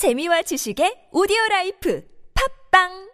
[0.00, 2.00] 재미와 지식의 오디오 life.
[2.32, 3.09] 팟빵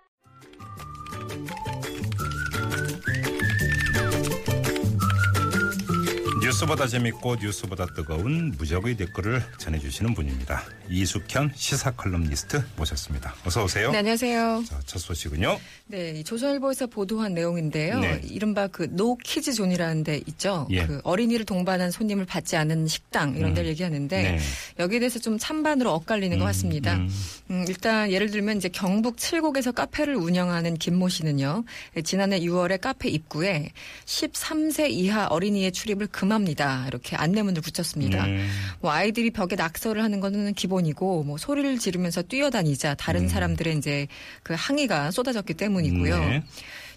[6.57, 10.65] 뉴스보다 재밌고 뉴스보다 뜨거운 무적의 댓글을 전해주시는 분입니다.
[10.89, 13.35] 이숙현 시사 칼럼니스트 모셨습니다.
[13.45, 13.91] 어서 오세요.
[13.91, 14.65] 네, 안녕하세요.
[14.67, 15.59] 자, 첫 소식은요.
[15.89, 18.01] 네, 이 조선일보에서 보도한 내용인데요.
[18.01, 18.23] 네.
[18.25, 20.67] 이른바 그 no kids zone이라는 데 있죠.
[20.71, 20.87] 예.
[20.87, 24.39] 그 어린이를 동반한 손님을 받지 않은 식당 이런 데를 얘기하는데 네.
[24.79, 26.95] 여기에 대해서 좀 찬반으로 엇갈리는 것 같습니다.
[26.95, 27.11] 음.
[27.51, 31.65] 음, 일단 예를 들면 이제 경북 칠곡에서 카페를 운영하는 김모 씨는요.
[32.03, 33.73] 지난해 6월에 카페 입구에
[34.07, 36.85] 13세 이하 어린이의 출입을 금합 니다.
[36.87, 38.27] 이렇게 안내문을 붙였습니다.
[38.27, 38.47] 네.
[38.81, 44.07] 뭐 아이들이 벽에 낙서를 하는 거는 기본이고 뭐 소리를 지르면서 뛰어다니자 다른 사람들의 이제
[44.43, 46.19] 그 항의가 쏟아졌기 때문이고요.
[46.19, 46.43] 네.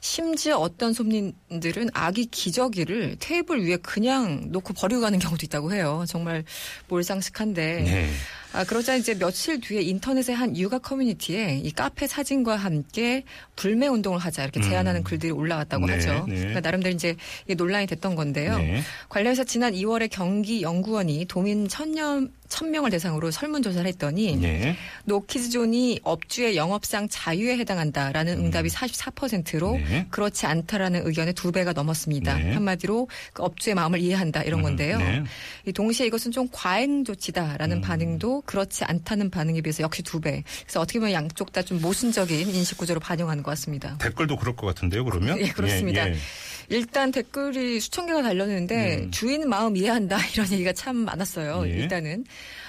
[0.02, 6.05] 심지어 어떤 손님들은 아기 기저귀를 테이블 위에 그냥 놓고 버리고 가는 경우도 있다고 해요.
[6.08, 6.45] 정말
[6.88, 7.81] 몰상식한데.
[7.81, 8.09] 네.
[8.52, 13.23] 아, 그러자 이제 며칠 뒤에 인터넷의 한 육아 커뮤니티에 이 카페 사진과 함께
[13.55, 15.03] 불매 운동을 하자 이렇게 제안하는 음.
[15.03, 16.25] 글들이 올라왔다고 네, 하죠.
[16.28, 16.36] 네.
[16.36, 17.16] 그러니까 나름대로 이제
[17.47, 18.58] 논란이 됐던 건데요.
[18.58, 18.81] 네.
[19.09, 24.75] 관련해서 지난 2월에 경기 연구원이 도민 천년 천명을 대상으로 설문조사를 했더니 네.
[25.06, 29.86] 노키즈존이 업주의 영업상 자유에 해당한다라는 응답이 44%로 음.
[29.88, 30.08] 네.
[30.09, 32.38] 그렇지 않다라는 의견의 두 배가 넘었습니다.
[32.38, 32.53] 네.
[32.53, 34.97] 한마디로 그 업주의 마음을 이해한다 이런 음, 건데요.
[34.97, 35.23] 네.
[35.67, 37.81] 이 동시에 이것은 좀 과잉 조치다라는 음.
[37.81, 40.44] 반응도 그렇지 않다는 반응에 비해서 역시 두 배.
[40.64, 43.98] 그래서 어떻게 보면 양쪽 다 좀 모순적인 인식 구조로 반영하는 것 같습니다.
[44.00, 45.40] 댓글도 그럴 것 같은데요, 그러면?
[45.40, 46.08] 예, 그렇습니다.
[46.08, 46.18] 예, 예.
[46.70, 49.12] 일단 댓글이 수천 개가 달렸는데 음.
[49.12, 51.64] 주인 마음 이해한다 이런 얘기가 참 많았어요.
[51.68, 51.72] 예.
[51.72, 52.26] 일단은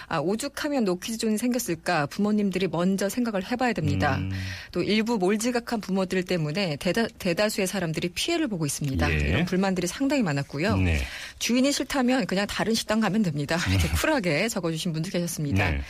[0.09, 4.17] 아, 오죽하면 노키즈존이 생겼을까 부모님들이 먼저 생각을 해봐야 됩니다.
[4.17, 4.33] 음.
[4.73, 9.09] 또 일부 몰지각한 부모들 때문에 대다, 수의 사람들이 피해를 보고 있습니다.
[9.13, 9.19] 예.
[9.29, 10.77] 이런 불만들이 상당히 많았고요.
[10.79, 11.01] 네.
[11.41, 13.59] 주인이 싫다면 그냥 다른 식당 가면 됩니다.
[13.69, 15.71] 이렇게 쿨하게 적어주신 분도 계셨습니다.
[15.71, 15.81] 네.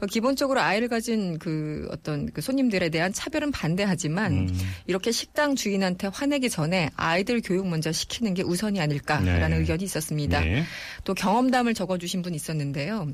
[0.00, 4.60] 어, 기본적으로 아이를 가진 그 어떤 그 손님들에 대한 차별은 반대하지만 음.
[4.86, 9.56] 이렇게 식당 주인한테 화내기 전에 아이들 교육 먼저 시키는 게 우선이 아닐까라는 네.
[9.56, 10.40] 의견이 있었습니다.
[10.40, 10.62] 네.
[11.04, 13.08] 또 경험담을 적어주신 분 있었는데요.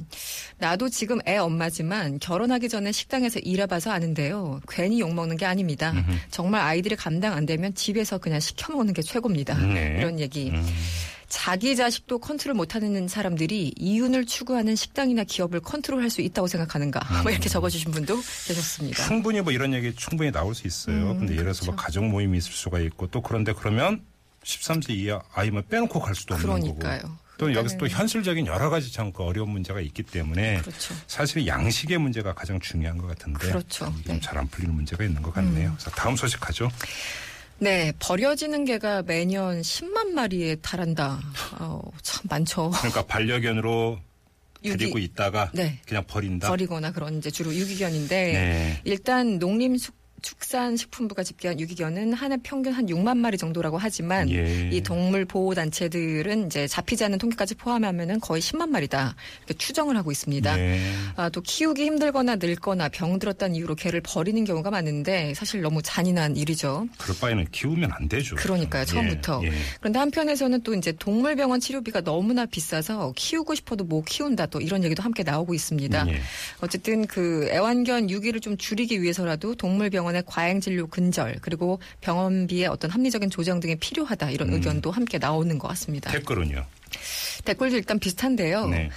[0.58, 4.60] 나도 지금 애 엄마지만 결혼하기 전에 식당에서 일해봐서 아는데요.
[4.68, 5.92] 괜히 욕먹는 게 아닙니다.
[5.92, 6.12] 음흠.
[6.30, 9.58] 정말 아이들이 감당 안 되면 집에서 그냥 시켜먹는 게 최고입니다.
[9.58, 9.96] 네.
[9.98, 10.50] 이런 얘기.
[10.50, 10.66] 음.
[11.28, 17.22] 자기 자식도 컨트롤 못하는 사람들이 이윤을 추구하는 식당이나 기업을 컨트롤할 수 있다고 생각하는가?
[17.22, 19.04] 뭐 이렇게 적어주신 분도 계셨습니다.
[19.06, 21.12] 충분히 뭐 이런 얘기 충분히 나올 수 있어요.
[21.12, 21.86] 음, 근데 예를 들어서 뭐 그렇죠.
[21.86, 24.02] 가족 모임이 있을 수가 있고 또 그런데 그러면
[24.44, 26.78] 13세 이하 아이만 빼놓고 갈 수도 없는 거고.
[26.78, 27.24] 그러니까요.
[27.36, 30.94] 또 여기서 또 현실적인 여러 가지 참그 어려운 문제가 있기 때문에 그렇죠.
[31.08, 33.92] 사실 양식의 문제가 가장 중요한 것 같은데 그렇죠.
[34.04, 34.12] 네.
[34.14, 34.20] 음.
[34.20, 35.72] 잘안 풀리는 문제가 있는 것 같네요.
[35.76, 36.70] 그래서 다음 소식 가죠.
[37.64, 41.18] 네, 버려지는 개가 매년 10만 마리에 달한다.
[41.58, 42.70] 어, 참 많죠.
[42.76, 43.98] 그러니까 반려견으로
[44.62, 45.80] 유기- 데리고 있다가 네.
[45.88, 46.46] 그냥 버린다.
[46.48, 48.80] 버리거나 그런 이제 주로 유기견인데 네.
[48.84, 49.94] 일단 농림축
[50.38, 54.68] 산식품부가 집계한 유기견은 한 해 평균 한 6만 마리 정도라고 하지만 예.
[54.72, 60.10] 이 동물 보호 단체들은 이제 잡히지 않는 통계까지 포함하면은 거의 10만 마리다 이렇게 추정을 하고
[60.10, 60.56] 있습니다.
[60.56, 60.80] 네.
[61.16, 66.88] 아, 또 키우기 힘들거나 늙거나 병들었다는 이유로 개를 버리는 경우가 많은데 사실 너무 잔인한 일이죠.
[66.98, 68.36] 그럴 바에는 키우면 안 되죠.
[68.36, 69.40] 그러니까요, 예, 처음부터.
[69.44, 69.52] 예.
[69.80, 75.02] 그런데 한편에서는 또 이제 동물병원 치료비가 너무나 비싸서 키우고 싶어도 못 키운다 또 이런 얘기도
[75.02, 76.08] 함께 나오고 있습니다.
[76.08, 76.20] 예.
[76.60, 82.90] 어쨌든 그 애완견 유기를 좀 줄이기 위해서라도 동물병원 의 과잉 진료 근절 그리고 병원비의 어떤
[82.90, 84.54] 합리적인 조정 등이 필요하다 이런 음.
[84.54, 86.10] 의견도 함께 나오는 것 같습니다.
[86.10, 86.64] 댓글은요.
[87.44, 88.66] 댓글도 일단 비슷한데요.
[88.68, 88.90] 네.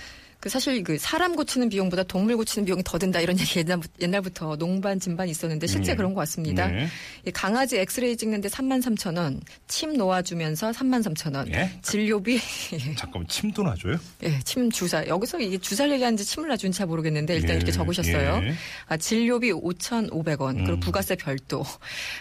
[0.47, 4.56] 그 사실 그 사람 고치는 비용보다 동물 고치는 비용이 더 든다 이런 얘기 옛날, 옛날부터
[4.56, 5.97] 농반 진반 있었는데 실제 네.
[5.97, 6.68] 그런 것 같습니다.
[6.68, 6.88] 네.
[7.25, 11.69] 이 강아지 엑스레이 찍는데 3만 3천 원, 침 놓아주면서 3만 3천 원, 예?
[11.81, 13.97] 진료비 예, 잠깐만 침도 놔줘요?
[14.24, 18.41] 예, 침 주사 여기서 이게 주사를 얘기하는지 침을 놔주는지 잘 모르겠는데 일단 예, 이렇게 적으셨어요.
[18.44, 18.53] 예.
[18.88, 20.80] 아, 진료비 5,500원 그리고 음.
[20.80, 21.66] 부가세 별도.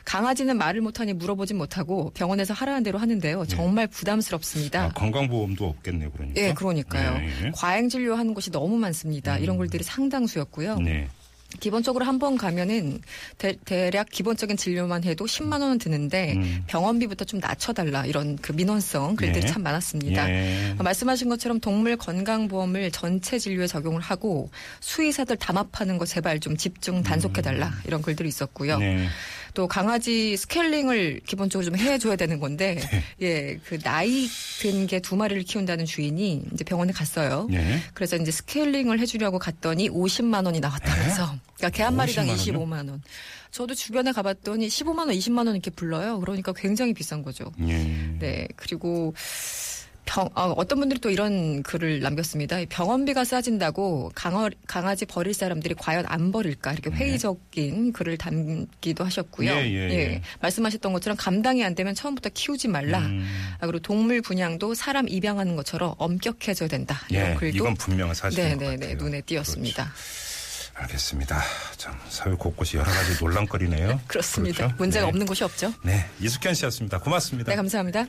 [0.04, 3.44] 강아지는 말을 못하니 물어보진 못하고 병원에서 하라는 대로 하는데요.
[3.46, 4.84] 정말 부담스럽습니다.
[4.84, 6.40] 아, 건강보험도 없겠네 그러니까.
[6.40, 7.20] 예, 그러니까요.
[7.20, 7.50] 예, 예.
[7.54, 9.38] 과잉 진료 하는 곳이 너무 많습니다.
[9.38, 10.78] 이런 글들이 상당수였고요.
[10.78, 11.08] 네.
[11.60, 13.00] 기본적으로 한 번 가면은
[13.36, 16.64] 대, 략 기본적인 진료만 해도 10만 원은 드는데 음.
[16.66, 19.50] 병원비부터 좀 낮춰달라 이런 그 민원성 글들이 예.
[19.50, 20.30] 참 많았습니다.
[20.30, 20.74] 예.
[20.78, 24.50] 말씀하신 것처럼 동물 건강보험을 전체 진료에 적용을 하고
[24.80, 28.76] 수의사들 담합하는 거 제발 좀 집중 단속해달라 이런 글들이 있었고요.
[28.76, 28.80] 음.
[28.80, 29.06] 네.
[29.52, 32.76] 또 강아지 스케일링을 기본적으로 좀 해줘야 되는 건데
[33.18, 33.56] 네.
[33.58, 34.26] 예그 나이
[34.60, 37.46] 든개두 마리를 키운다는 주인이 이제 병원에 갔어요.
[37.50, 37.80] 네.
[37.94, 41.36] 그래서 이제 스케일링을 해주려고 갔더니 50만 원이 나왔다면서.
[41.56, 42.66] 그러니까 개 한 마리당 50만 원이요?
[42.66, 43.02] 25만 원.
[43.50, 46.20] 저도 주변에 가봤더니 15만 원, 20만 원 이렇게 불러요.
[46.20, 47.50] 그러니까 굉장히 비싼 거죠.
[47.66, 47.74] 예.
[48.18, 48.48] 네.
[48.56, 49.14] 그리고
[50.08, 52.60] 병, 어, 어떤 분들이 또 이런 글을 남겼습니다.
[52.60, 59.52] 이 병원비가 싸진다고 강어, 강아지 버릴 사람들이 과연 안 버릴까 이렇게 회의적인 글을 담기도 하셨고요.
[59.52, 59.72] 네.
[59.74, 60.22] 예, 예, 예.
[60.40, 63.00] 말씀하셨던 것처럼 감당이 안 되면 처음부터 키우지 말라.
[63.00, 63.26] 음.
[63.58, 67.00] 아, 그리고 동물 분양도 사람 입양하는 것처럼 엄격해져야 된다.
[67.10, 68.96] 이런 예, 글도 이건 분명한 사실인 것 네네네 같아요.
[69.04, 69.82] 눈에 띄었습니다.
[69.82, 70.25] 그렇죠.
[70.78, 71.42] 알겠습니다.
[71.76, 74.00] 참 사회 곳곳이 여러 가지 논란거리네요.
[74.06, 74.58] 그렇습니다.
[74.58, 74.74] 그렇죠?
[74.78, 75.08] 문제가 네.
[75.10, 75.72] 없는 곳이 없죠.
[75.82, 76.98] 네, 이숙현 씨였습니다.
[76.98, 77.50] 고맙습니다.
[77.50, 78.06] 네, 감사합니다.